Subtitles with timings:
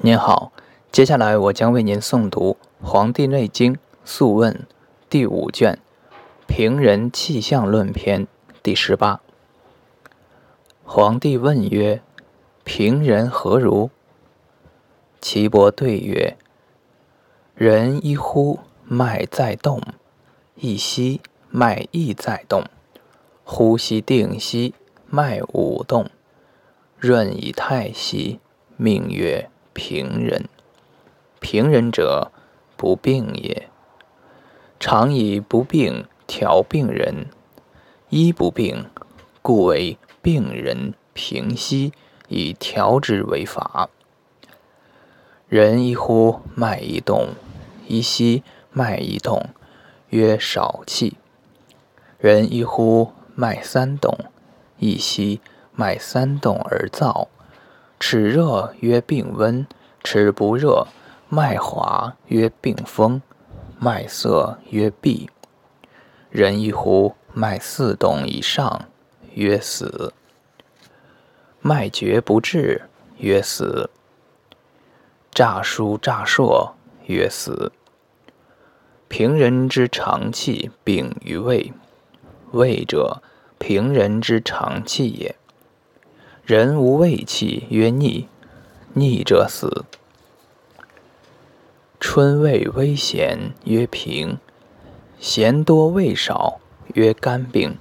[0.00, 0.52] 您好，
[0.92, 3.74] 接下来我将为您诵读《黄帝内经·
[4.04, 4.52] 素问》
[5.08, 5.78] 第五卷
[6.46, 8.26] 《平人气象论篇》
[8.62, 9.20] 第十八。
[10.84, 12.02] 皇帝问曰
[12.64, 13.90] ：“平人何如？”
[15.22, 16.36] 岐伯对曰
[17.54, 19.80] ：“人一呼，脉在动；
[20.56, 22.64] 一吸，脉亦在动。
[23.44, 24.74] 呼吸定息，
[25.06, 26.10] 脉舞动，
[26.98, 28.40] 润以太息，
[28.76, 30.48] 命曰。”平人，
[31.40, 32.30] 平人者，
[32.76, 33.68] 不病也。
[34.78, 37.26] 常以不病调病人，
[38.08, 38.86] 医不病，
[39.42, 41.92] 故为病人平息
[42.28, 43.90] 以调之为法。
[45.48, 47.34] 人一呼，脉一动；
[47.86, 49.50] 一息，脉一动，
[50.10, 51.18] 曰少气。
[52.18, 54.14] 人一呼，脉三动；
[54.78, 55.40] 一息，
[55.72, 57.28] 脉三动而燥。
[58.06, 59.66] 齿热曰病温，
[60.02, 60.86] 齿不热；
[61.30, 63.22] 脉滑曰病风，
[63.78, 65.26] 脉涩曰痹。
[66.28, 68.84] 人一呼，脉四动以上，
[69.32, 70.12] 曰死；
[71.62, 72.82] 脉绝不至，
[73.16, 73.88] 曰死；
[75.30, 76.74] 诈疏诈硕，
[77.06, 77.72] 曰死。
[79.08, 81.72] 平人之常气，禀于胃。
[82.52, 83.22] 胃者，
[83.58, 85.34] 平人之常气也。
[86.46, 88.26] 人无胃气，曰逆；
[88.92, 89.86] 逆者死。
[91.98, 94.36] 春味微咸，曰平；
[95.18, 96.60] 咸多味少，
[96.92, 97.78] 曰肝病；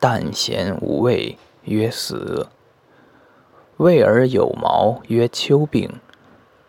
[0.00, 2.46] 淡咸无味，曰死。
[3.76, 6.00] 味而有毛，曰秋病；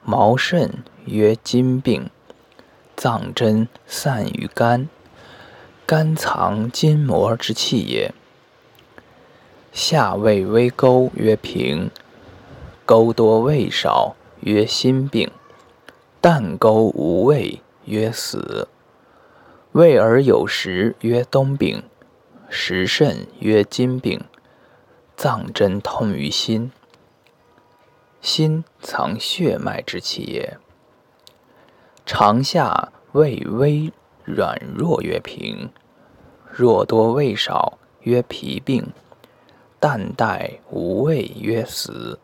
[0.04, 2.10] 毛甚，曰筋病。
[2.98, 4.90] 脏真散于肝，
[5.86, 8.14] 肝藏筋膜之气也。
[9.80, 11.92] 下位微沟，曰平；
[12.84, 15.30] 沟多味少，曰心病；
[16.20, 18.68] 淡沟无味，曰死。
[19.74, 21.84] 味而有食，曰冬病；
[22.50, 24.20] 实甚，曰筋病。
[25.16, 26.72] 脏真痛于心，
[28.20, 30.58] 心藏血脉之气也。
[32.04, 33.94] 长下味微
[34.26, 35.70] 软弱，曰平；
[36.52, 38.92] 弱多味少，曰脾病。
[39.80, 42.18] 淡带无味，曰死；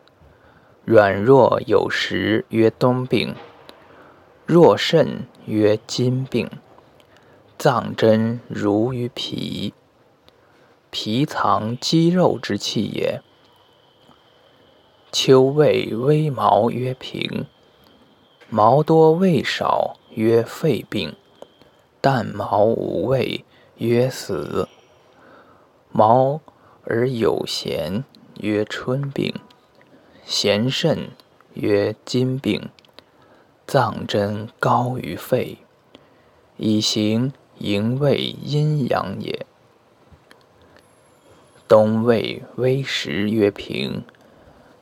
[0.84, 3.34] 软弱有时，曰冬病；
[4.44, 6.50] 弱肾，曰筋病。
[7.56, 9.72] 脏真如于脾，
[10.90, 13.22] 脾藏肌肉之气也。
[15.12, 17.44] 秋味微毛，曰平；
[18.50, 21.14] 毛多味少，曰肺病。
[22.00, 23.44] 淡毛无味，
[23.76, 24.68] 曰死。
[25.92, 26.40] 毛。
[26.86, 28.04] 而有咸，
[28.40, 29.32] 曰春病；
[30.24, 31.10] 咸肾，
[31.54, 32.68] 曰金病。
[33.66, 35.56] 脏真高于肺，
[36.58, 39.46] 以行营卫阴阳也。
[41.66, 44.02] 冬胃微食，曰平；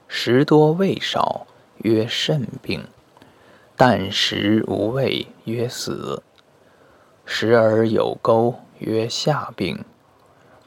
[0.08, 1.46] 时多胃少，
[1.78, 2.84] 曰肾病。
[3.76, 6.24] 淡时无味，曰死。
[7.24, 9.84] 食而有沟，曰下病。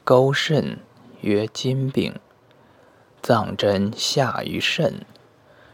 [0.02, 0.78] 沟肾。
[1.26, 2.14] 曰金病，
[3.20, 5.04] 脏真下于肾，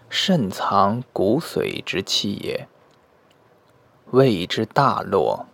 [0.09, 2.67] 肾藏骨髓之气也。
[4.13, 5.45] 胃之大络，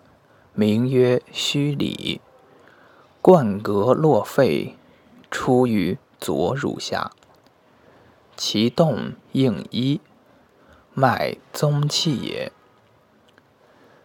[0.55, 2.21] 名曰虚里，
[3.21, 4.77] 贯膈络肺，
[5.33, 7.11] 出于左乳下。
[8.37, 10.01] 其动应一，
[10.95, 12.53] 脉宗气也。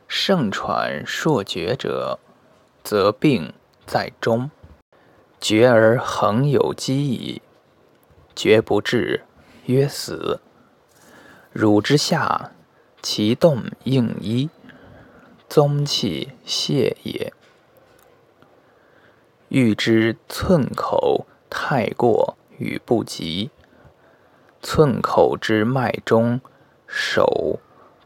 [0.07, 2.17] 盛喘数绝者，
[2.83, 3.53] 则病
[3.85, 4.49] 在中。
[5.43, 7.41] 绝而恒有积矣，
[8.33, 9.25] 绝不至，
[9.65, 10.39] 曰死。
[11.51, 12.51] 乳之下，
[13.01, 14.49] 其动应一，
[15.49, 17.33] 宗气泄也。
[19.49, 23.51] 欲知寸口太过与不及，
[24.61, 26.39] 寸口之脉中
[26.87, 27.59] 手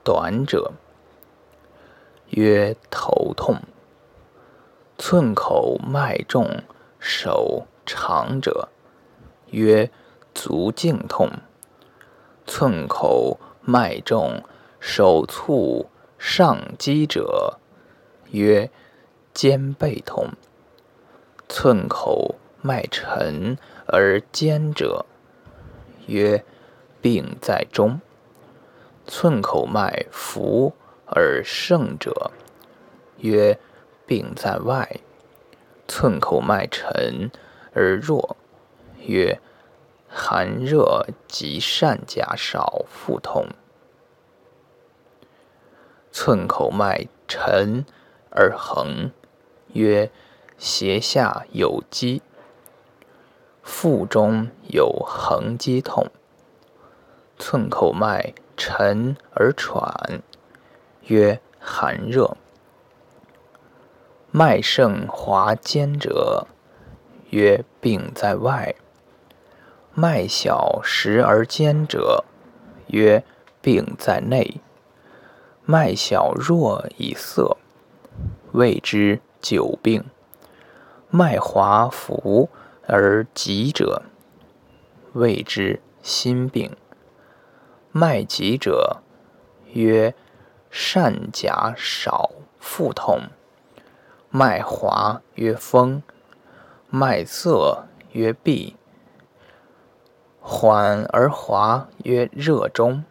[0.04, 0.72] 短者，
[2.32, 3.58] 曰头痛；
[4.98, 6.64] 寸口脉重。
[7.10, 8.68] 手长者，
[9.52, 9.90] 曰
[10.36, 11.30] 足胫痛；
[12.46, 14.44] 寸口脉重，
[14.82, 17.60] 手促上肌者，
[18.32, 18.70] 曰
[19.34, 20.32] 肩背痛；
[21.48, 25.06] 寸口脉沉而坚者，
[26.08, 26.44] 曰
[27.02, 28.02] 病在中；
[29.06, 30.74] 寸口脉浮
[31.06, 32.32] 而盛者，
[33.20, 33.58] 曰
[34.06, 35.00] 病在外。
[36.00, 37.32] 寸口脉沉
[37.74, 38.38] 而弱，
[39.08, 39.40] 曰
[40.08, 43.48] 寒热及疝甲少腹痛。
[46.12, 47.84] 寸口脉沉
[48.30, 49.10] 而横，
[49.74, 50.12] 曰
[50.60, 52.22] 胁下有积。
[53.64, 56.12] 腹中有横积痛。
[57.40, 60.22] 寸口脉沉而喘，
[61.08, 62.38] 曰寒热。
[64.40, 66.46] 脉盛滑坚者，
[67.32, 68.76] 曰病在外；
[69.96, 72.24] 脉小实而坚者，
[72.90, 73.24] 曰
[73.64, 74.62] 病在内。
[75.66, 77.58] 脉小弱以涩，
[78.52, 80.04] 谓之久病；
[81.10, 82.52] 脉滑浮
[82.86, 84.04] 而急者，
[85.14, 86.78] 谓之心病。
[87.92, 88.98] 脉急者，
[89.74, 90.14] 曰
[90.70, 92.30] 善假少
[92.60, 93.32] 腹痛；
[94.38, 96.04] 脉滑曰风；
[96.92, 98.76] 脉涩曰痹；
[100.40, 103.02] 缓而滑曰热中；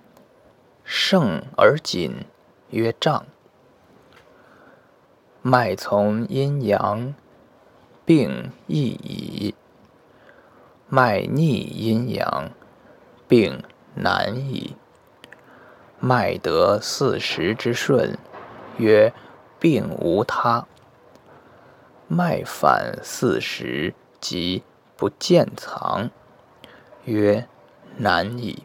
[0.84, 2.26] 盛而紧
[2.70, 3.26] 曰胀。
[5.42, 7.12] 脉从阴阳，
[8.04, 9.54] 病亦已；
[10.88, 12.50] 脉逆阴阳，
[13.26, 13.64] 病。
[13.98, 14.76] 难矣。
[15.98, 18.18] 脉得四时之顺，
[18.76, 19.12] 曰
[19.58, 20.66] 病无他；
[22.08, 24.62] 脉反四时，即
[24.96, 26.10] 不见藏，
[27.04, 27.46] 曰
[27.96, 28.64] 难矣。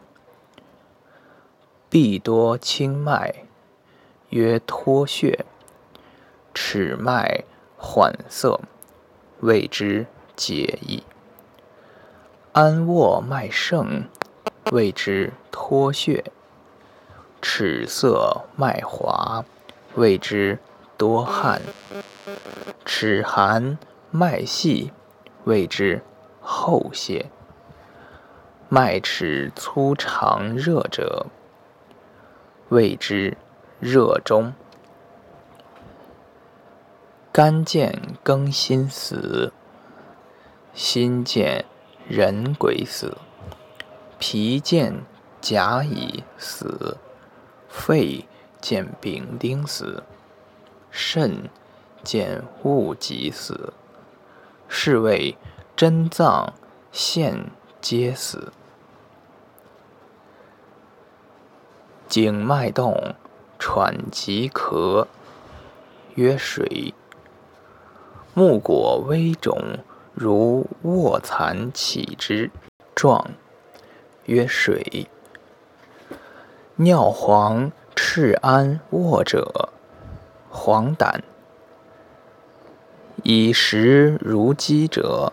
[1.89, 3.45] 必多清脉，
[4.29, 5.45] 曰脱血；
[6.53, 7.43] 尺脉
[7.77, 8.61] 缓涩，
[9.39, 10.05] 谓之
[10.35, 11.03] 解矣。
[12.53, 14.05] 安卧脉盛。
[14.71, 16.23] 谓之脱血，
[17.41, 19.43] 齿涩脉滑，
[19.95, 20.59] 谓之
[21.01, 21.59] 多汗；
[22.85, 23.79] 齿寒
[24.11, 24.93] 脉细，
[25.45, 26.03] 谓之
[26.39, 27.25] 后泄；
[28.69, 31.25] 脉齿粗长热者，
[32.69, 33.35] 谓之
[33.79, 34.53] 热中。
[37.31, 39.51] 肝见庚辛死，
[40.75, 41.65] 心见
[42.07, 43.17] 壬癸死。
[44.19, 45.03] 脾见
[45.41, 46.97] 甲乙死，
[47.67, 48.27] 肺
[48.61, 50.03] 见丙丁死，
[50.91, 51.49] 肾
[52.03, 53.73] 见物即死，
[54.67, 55.37] 是谓
[55.75, 56.53] 真脏
[56.91, 57.49] 现
[57.79, 58.51] 皆死。
[62.07, 63.15] 颈脉动，
[63.57, 65.07] 喘即咳，
[66.15, 66.93] 曰水。
[68.33, 69.79] 目果微肿，
[70.13, 72.51] 如卧蚕起之
[72.93, 73.31] 状。
[74.25, 75.07] 曰水，
[76.75, 79.69] 尿黄赤安卧者，
[80.53, 81.21] 黄疸；
[83.23, 85.31] 以食如饥者，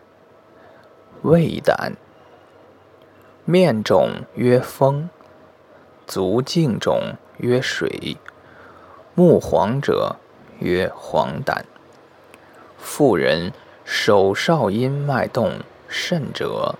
[1.23, 1.94] 胃胆；
[3.44, 5.11] 面肿曰风，
[6.06, 8.17] 足胫肿曰水，
[9.15, 10.17] 目黄者
[10.61, 11.62] 曰黄疸。
[12.79, 13.53] 妇人
[13.85, 16.76] 手少阴脉动甚者，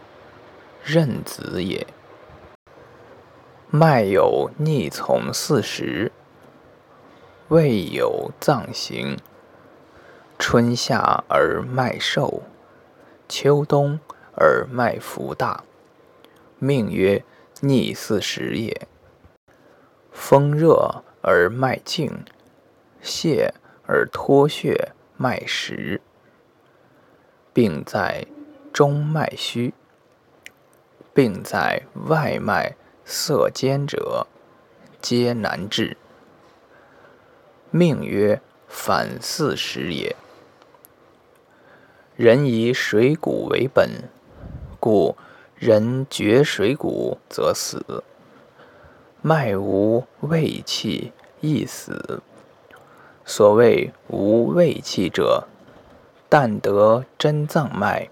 [0.85, 1.85] 壬子也。
[3.69, 6.12] 脉有逆从四时，
[7.49, 9.17] 未有脏行。
[10.39, 12.43] 春夏而脉瘦，
[13.29, 13.99] 秋冬
[14.37, 15.65] 而脉浮大，
[16.59, 17.25] 命曰
[17.61, 18.87] 逆四时也。
[20.12, 22.25] 风热而脉静，
[23.00, 23.55] 泄
[23.87, 26.00] 而脱血，脉实。
[27.55, 28.26] 病在
[28.73, 29.73] 中脉虚，
[31.14, 32.76] 病在外脉。
[33.11, 34.26] 色坚者，
[35.00, 35.97] 皆难治。
[37.70, 40.16] 命曰反四时也。
[42.16, 44.10] 人以水谷为本，
[44.80, 45.16] 故
[45.56, 48.02] 人绝水谷则死。
[49.22, 52.22] 脉无胃气亦死。
[53.25, 55.46] 所谓无胃气者，
[56.28, 58.08] 但得真脏脉，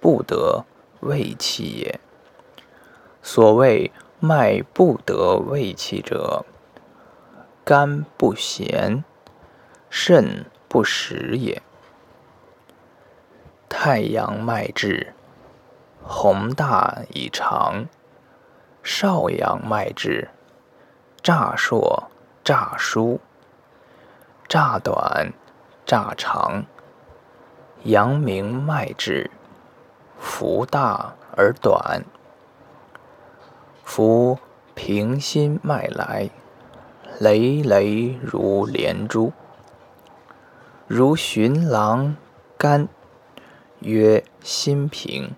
[0.00, 0.64] 不得
[1.00, 2.00] 胃气也。
[3.22, 3.90] 所谓。
[4.18, 6.46] 脉不得胃气者，
[7.68, 9.02] 肝不咸，
[9.90, 11.60] 肾不实也。
[13.68, 15.12] 太阳脉至，
[16.04, 17.88] 宏大以长；
[18.84, 20.28] 少阳脉至，
[21.20, 22.08] 乍硕
[22.44, 23.20] 乍疏，
[24.46, 25.32] 乍短
[25.84, 26.66] 乍长。
[27.82, 29.28] 阳明脉至，
[30.20, 32.04] 浮大而短。
[33.82, 34.38] 夫
[34.76, 36.30] 平心脉来，
[37.18, 39.32] 累累如连珠，
[40.86, 42.16] 如寻狼
[42.58, 42.88] 肝，
[43.80, 45.34] 曰心平。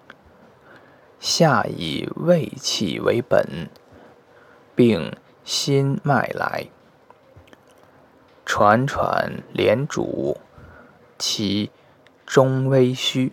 [1.21, 3.69] 下以胃气为本，
[4.75, 6.69] 并心脉来，
[8.45, 10.41] 喘喘连主，
[11.17, 11.71] 其
[12.27, 13.33] 中微虚。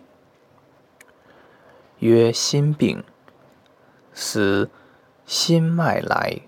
[1.98, 3.02] 曰心病，
[4.12, 4.70] 思
[5.24, 6.40] 心脉来，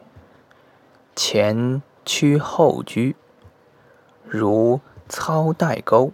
[1.16, 3.14] 前屈后拘，
[4.24, 6.10] 如操带钩。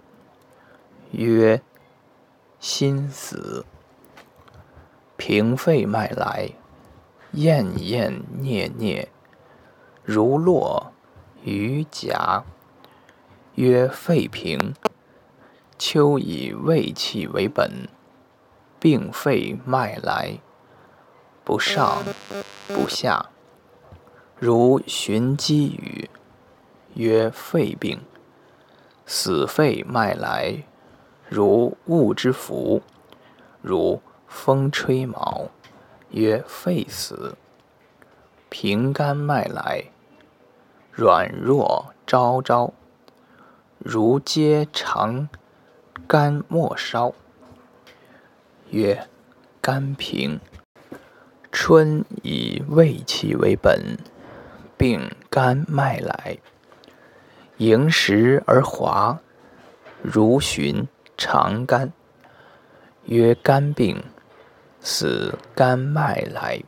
[1.12, 1.62] 曰
[2.58, 3.64] 心死。
[5.16, 6.50] 平肺脉来，
[7.30, 9.06] 咽咽啮啮，
[10.02, 10.92] 如落
[11.44, 12.42] 于甲。
[13.54, 14.74] 曰肺平。
[15.78, 17.88] 秋以胃气为本，
[18.80, 20.40] 病肺脉来，
[21.44, 22.02] 不上
[22.66, 23.30] 不下，
[24.46, 26.10] 如寻积雨。
[26.96, 27.98] 曰肺病。
[29.06, 30.64] 死肺脉来，
[31.30, 32.82] 如雾之浮，
[33.62, 34.02] 如。
[34.28, 35.48] 风吹毛，
[36.10, 37.36] 曰肺死；
[38.50, 39.84] 平肝脉来，
[40.92, 42.74] 软弱昭昭，
[43.78, 45.26] 如揭长
[46.06, 47.14] 肝末梢，
[48.68, 49.08] 曰
[49.62, 50.38] 肝平。
[51.50, 53.96] 春以胃气为本，
[54.84, 56.36] 病肝脉来，
[57.56, 59.18] 盈实而滑，
[60.02, 60.86] 如寻
[61.16, 61.90] 长肝，
[63.06, 64.04] 曰肝病。
[64.82, 66.62] 死肝脉来，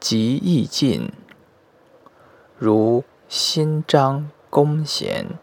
[0.00, 1.12] 急易尽，
[2.58, 5.38] 如心张弓弦，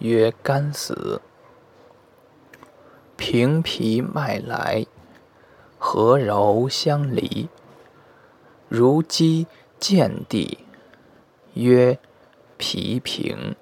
[0.00, 1.20] 曰肝死。
[3.16, 4.84] 平脾脉来，
[5.78, 7.48] 和柔相离，
[8.68, 9.46] 如肌
[9.78, 10.58] 见地，
[11.54, 11.98] 曰
[12.56, 13.54] 脾平。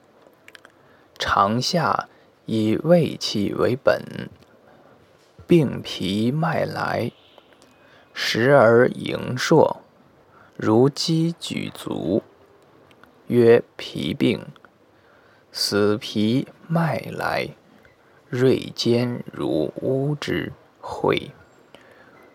[1.18, 2.08] 长夏
[2.46, 4.28] 以胃气为本。
[5.46, 7.12] 病脾脉来，
[8.12, 9.82] 时而盈硕，
[10.56, 12.22] 如鸡举足，
[13.28, 14.44] 曰脾病。
[15.52, 17.50] 死脾脉来，
[18.28, 21.30] 锐尖如乌之喙，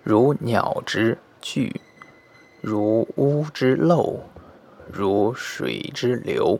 [0.04, 1.82] 如鸟之踞，
[2.62, 4.20] 如屋之漏，
[4.92, 6.60] 如水之流，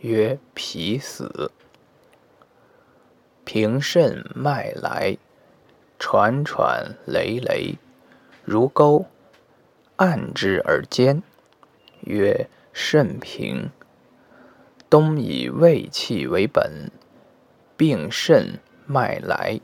[0.00, 1.52] 曰脾死。
[3.44, 5.18] 平肾脉来。
[5.98, 7.76] 喘喘累累，
[8.44, 9.06] 如钩，
[9.94, 11.22] 按之而坚，
[12.00, 13.70] 曰肾平。
[14.90, 16.90] 冬以胃气为本，
[17.76, 19.60] 病肾脉来，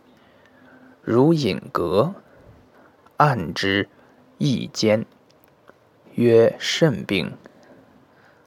[1.02, 2.14] 如引革，
[3.17, 3.88] 按之
[4.38, 5.05] 亦坚，
[6.18, 7.32] 曰肾病。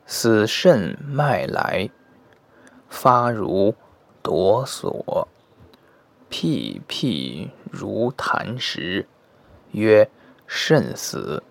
[0.05, 1.89] 死肾脉来，
[2.89, 3.73] 发如
[4.21, 5.25] 哆嗦。
[6.27, 9.07] 屁屁如痰石，
[9.71, 10.09] 曰
[10.45, 11.41] 肾死。